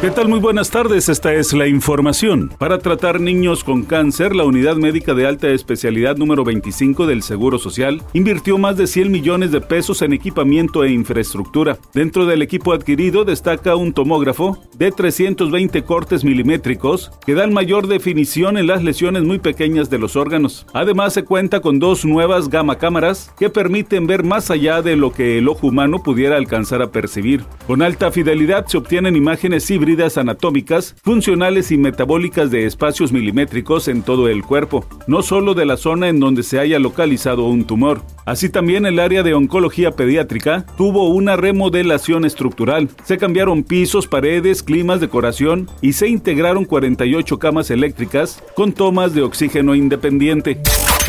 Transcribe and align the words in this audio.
¿Qué 0.00 0.12
tal? 0.12 0.28
Muy 0.28 0.38
buenas 0.38 0.70
tardes, 0.70 1.08
esta 1.08 1.34
es 1.34 1.52
la 1.52 1.66
información. 1.66 2.52
Para 2.56 2.78
tratar 2.78 3.20
niños 3.20 3.64
con 3.64 3.82
cáncer, 3.82 4.36
la 4.36 4.44
Unidad 4.44 4.76
Médica 4.76 5.12
de 5.12 5.26
Alta 5.26 5.48
Especialidad 5.48 6.16
número 6.16 6.44
25 6.44 7.04
del 7.08 7.24
Seguro 7.24 7.58
Social 7.58 8.00
invirtió 8.12 8.58
más 8.58 8.76
de 8.76 8.86
100 8.86 9.10
millones 9.10 9.50
de 9.50 9.60
pesos 9.60 10.00
en 10.02 10.12
equipamiento 10.12 10.84
e 10.84 10.92
infraestructura. 10.92 11.78
Dentro 11.94 12.26
del 12.26 12.42
equipo 12.42 12.72
adquirido 12.72 13.24
destaca 13.24 13.74
un 13.74 13.92
tomógrafo 13.92 14.62
de 14.76 14.92
320 14.92 15.82
cortes 15.82 16.22
milimétricos 16.22 17.10
que 17.26 17.34
dan 17.34 17.52
mayor 17.52 17.88
definición 17.88 18.56
en 18.56 18.68
las 18.68 18.84
lesiones 18.84 19.24
muy 19.24 19.40
pequeñas 19.40 19.90
de 19.90 19.98
los 19.98 20.14
órganos. 20.14 20.64
Además 20.74 21.12
se 21.12 21.24
cuenta 21.24 21.58
con 21.58 21.80
dos 21.80 22.04
nuevas 22.04 22.50
gama 22.50 22.78
cámaras 22.78 23.34
que 23.36 23.50
permiten 23.50 24.06
ver 24.06 24.22
más 24.22 24.52
allá 24.52 24.80
de 24.80 24.94
lo 24.94 25.12
que 25.12 25.38
el 25.38 25.48
ojo 25.48 25.66
humano 25.66 26.04
pudiera 26.04 26.36
alcanzar 26.36 26.82
a 26.82 26.92
percibir. 26.92 27.42
Con 27.66 27.82
alta 27.82 28.12
fidelidad 28.12 28.66
se 28.68 28.78
obtienen 28.78 29.16
imágenes 29.16 29.68
híbridas 29.68 29.87
anatómicas, 30.16 30.94
funcionales 31.02 31.72
y 31.72 31.78
metabólicas 31.78 32.50
de 32.50 32.66
espacios 32.66 33.12
milimétricos 33.12 33.88
en 33.88 34.02
todo 34.02 34.28
el 34.28 34.42
cuerpo, 34.42 34.84
no 35.06 35.22
solo 35.22 35.54
de 35.54 35.66
la 35.66 35.76
zona 35.76 36.08
en 36.08 36.20
donde 36.20 36.42
se 36.42 36.58
haya 36.58 36.78
localizado 36.78 37.46
un 37.46 37.64
tumor. 37.64 38.02
Así 38.28 38.50
también 38.50 38.84
el 38.84 38.98
área 38.98 39.22
de 39.22 39.32
oncología 39.32 39.92
pediátrica 39.92 40.66
tuvo 40.76 41.08
una 41.08 41.36
remodelación 41.36 42.26
estructural. 42.26 42.90
Se 43.02 43.16
cambiaron 43.16 43.62
pisos, 43.62 44.06
paredes, 44.06 44.62
climas, 44.62 45.00
decoración 45.00 45.66
y 45.80 45.94
se 45.94 46.08
integraron 46.08 46.66
48 46.66 47.38
camas 47.38 47.70
eléctricas 47.70 48.42
con 48.54 48.74
tomas 48.74 49.14
de 49.14 49.22
oxígeno 49.22 49.74
independiente. 49.74 50.60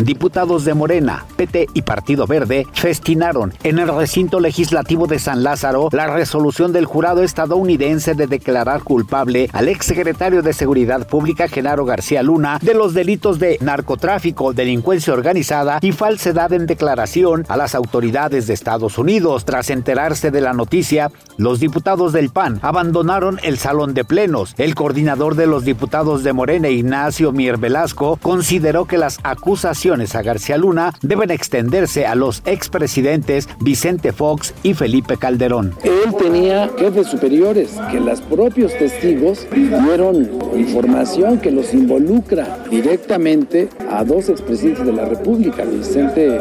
Diputados 0.02 0.64
de 0.64 0.74
Morena, 0.74 1.26
PT 1.36 1.68
y 1.74 1.82
Partido 1.82 2.26
Verde 2.26 2.66
festinaron 2.72 3.54
en 3.64 3.80
el 3.80 3.90
recinto 3.90 4.40
legislativo 4.40 5.08
de 5.08 5.20
San 5.20 5.44
Lázaro 5.44 5.90
la 5.92 6.08
resolución 6.08 6.72
del 6.72 6.86
jurado 6.86 7.22
estadounidense 7.22 8.14
de 8.14 8.28
declarar 8.28 8.82
culpable 8.84 9.50
al 9.52 9.68
exsecretario 9.68 10.42
de 10.42 10.54
Seguridad 10.54 11.06
Pública 11.06 11.50
Genaro 11.50 11.84
García 11.84 12.24
Luna 12.24 12.60
de 12.62 12.76
los 12.76 12.94
delitos 12.94 13.40
de 13.40 13.58
narcotráfico, 13.60 14.54
delincuencia 14.54 15.12
organizada 15.12 15.80
y 15.82 15.92
falsedad 15.92 16.54
en 16.54 16.66
declaración 16.66 17.09
a 17.48 17.58
las 17.58 17.74
autoridades 17.74 18.46
de 18.46 18.54
Estados 18.54 19.00
Unidos. 19.00 19.44
Tras 19.44 19.72
enterarse 19.72 20.30
de 20.30 20.42
la 20.42 20.54
noticia, 20.54 21.12
los 21.38 21.60
diputados 21.60 22.14
del 22.14 22.30
PAN 22.30 22.60
abandonaron 22.62 23.40
el 23.42 23.58
salón 23.58 23.96
de 23.96 24.06
plenos. 24.06 24.54
El 24.60 24.76
coordinador 24.76 25.34
de 25.36 25.48
los 25.48 25.66
diputados 25.66 26.24
de 26.24 26.34
Morena, 26.34 26.70
Ignacio 26.70 27.32
Mier 27.32 27.58
Velasco, 27.58 28.20
consideró 28.22 28.86
que 28.86 29.00
las 29.00 29.18
acusaciones 29.24 30.14
a 30.14 30.22
García 30.22 30.58
Luna 30.58 30.94
deben 31.02 31.32
extenderse 31.32 32.06
a 32.06 32.14
los 32.14 32.44
expresidentes 32.46 33.50
Vicente 33.60 34.14
Fox 34.14 34.54
y 34.62 34.76
Felipe 34.76 35.18
Calderón. 35.18 35.74
Él 35.84 36.14
tenía 36.16 36.70
jefes 36.78 37.08
superiores 37.08 37.72
que 37.90 38.00
los 38.00 38.22
propios 38.22 38.78
testigos 38.78 39.48
dieron 39.52 40.30
información 40.56 41.40
que 41.40 41.50
los 41.50 41.74
involucra 41.74 42.60
directamente 42.70 43.68
a 43.90 44.04
dos 44.04 44.30
expresidentes 44.30 44.86
de 44.86 44.94
la 44.94 45.06
República, 45.06 45.64
Vicente 45.64 46.40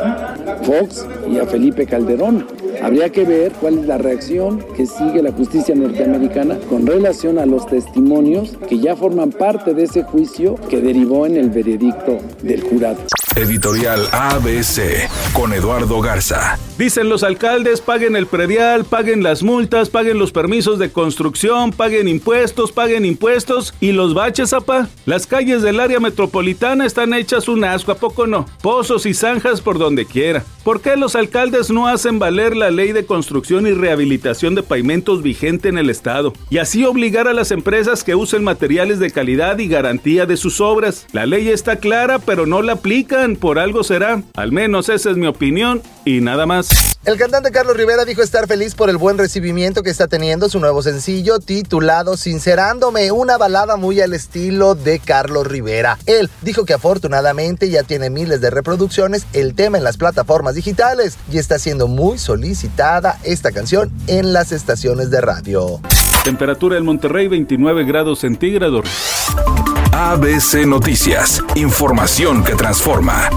Fox 0.69 1.07
y 1.27 1.39
a 1.39 1.47
Felipe 1.47 1.87
Calderón. 1.87 2.47
Habría 2.83 3.09
que 3.09 3.25
ver 3.25 3.53
cuál 3.53 3.79
es 3.79 3.87
la 3.87 3.97
reacción 3.97 4.63
que 4.77 4.87
sigue 4.87 5.23
la 5.23 5.33
justicia 5.33 5.75
norteamericana 5.75 6.59
con 6.69 6.87
relación 6.87 7.39
a 7.39 7.47
los 7.47 7.67
testimonios 7.67 8.59
que 8.69 8.79
ya 8.79 8.95
forman 8.95 9.31
parte 9.31 9.73
de 9.73 9.85
ese 9.85 10.03
juicio 10.03 10.57
que 10.69 10.83
derivó 10.83 11.25
en 11.25 11.39
el 11.39 11.49
veredicto 11.49 12.19
del 12.43 12.61
jurado. 12.61 12.99
Editorial 13.35 14.05
ABC 14.13 15.09
con 15.33 15.53
Eduardo 15.53 16.01
Garza. 16.01 16.59
Dicen 16.77 17.09
los 17.09 17.23
alcaldes, 17.23 17.81
paguen 17.81 18.17
el 18.17 18.27
predial, 18.27 18.85
paguen 18.85 19.23
las 19.23 19.43
multas, 19.43 19.91
paguen 19.91 20.19
los 20.19 20.33
permisos 20.33 20.78
de 20.78 20.91
construcción, 20.91 21.71
paguen 21.71 22.09
impuestos, 22.09 22.73
paguen 22.73 23.05
impuestos 23.05 23.75
y 23.81 23.93
los 23.93 24.12
baches, 24.12 24.53
apa. 24.53 24.89
Las 25.07 25.27
calles 25.27 25.62
del 25.62 25.78
área 25.78 26.01
metropolitana 26.01 26.84
están 26.84 27.15
hechas 27.15 27.49
un 27.49 27.65
asco, 27.65 27.93
¿a 27.93 27.97
poco 27.97 28.27
no? 28.27 28.47
Pozos 28.61 29.07
y 29.07 29.15
zanjas 29.15 29.61
por 29.61 29.78
donde 29.78 30.05
quiera. 30.05 30.45
¿Por 30.69 30.83
qué 30.83 30.99
los 30.99 31.17
alcaldes 31.17 31.71
no 31.71 31.89
hacen 31.89 32.19
valer 32.19 32.55
la 32.55 32.71
ley 32.71 32.93
de 32.93 33.06
construcción 33.06 33.67
y 33.67 33.73
rehabilitación 33.73 34.55
de 34.55 34.62
pavimentos 34.62 35.23
vigente 35.23 35.71
en 35.71 35.79
el 35.79 35.89
estado? 35.89 36.34
Y 36.51 36.59
así 36.59 36.84
obligar 36.84 37.27
a 37.27 37.33
las 37.33 37.53
empresas 37.53 38.05
que 38.05 38.15
usen 38.15 38.45
materiales 38.45 38.99
de 38.99 39.11
calidad 39.11 39.59
y 39.61 39.67
garantía 39.67 40.27
de 40.27 40.37
sus 40.37 40.61
obras. 40.61 41.07
La 41.12 41.25
ley 41.25 41.49
está 41.49 41.77
clara, 41.77 42.19
pero 42.19 42.45
no 42.45 42.61
la 42.61 42.75
aplican 42.75 43.37
por 43.37 43.59
algo 43.59 43.83
será. 43.83 44.23
Al 44.34 44.53
menos 44.53 44.91
esa 44.91 45.11
es 45.11 45.17
mi 45.17 45.27
opinión 45.27 45.81
y 46.05 46.21
nada 46.21 46.45
más. 46.45 46.97
El 47.09 47.17
cantante 47.17 47.51
Carlos 47.51 47.75
Rivera 47.75 48.05
dijo 48.05 48.21
estar 48.21 48.47
feliz 48.47 48.75
por 48.75 48.91
el 48.91 48.99
buen 48.99 49.17
recibimiento 49.17 49.83
que 49.83 49.89
está 49.89 50.09
teniendo 50.09 50.51
su 50.51 50.61
nuevo 50.61 50.83
sencillo 50.83 51.39
titulado 51.39 52.19
Sincerándome, 52.19 53.13
una 53.13 53.39
balada 53.39 53.79
muy 53.79 54.03
al 54.03 54.13
estilo 54.13 54.75
de 54.75 54.99
Carlos 54.99 55.47
Rivera. 55.47 55.97
Él 56.05 56.29
dijo 56.43 56.67
que 56.67 56.75
afortunadamente 56.75 57.71
ya 57.71 57.83
tiene 57.83 58.11
miles 58.11 58.43
de 58.43 58.51
reproducciones 58.51 59.25
el 59.33 59.55
tema 59.55 59.79
en 59.79 59.85
las 59.85 59.97
plataformas 59.97 60.55
digitales 60.55 61.17
y 61.33 61.39
está 61.39 61.59
siendo 61.59 61.89
muy 61.89 62.19
solicitada 62.19 63.19
esta 63.25 63.53
canción 63.53 63.91
en 64.07 64.35
las 64.35 64.53
estaciones 64.53 65.11
de 65.11 65.23
radio. 65.23 65.81
Temperatura 66.25 66.77
en 66.77 66.85
Monterrey 66.85 67.27
29 67.27 67.85
grados 67.85 68.19
centígrados. 68.19 68.87
ABC 69.93 70.67
Noticias, 70.67 71.43
información 71.55 72.45
que 72.45 72.55
transforma. 72.55 73.31